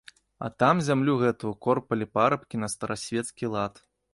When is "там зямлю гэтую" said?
0.61-1.51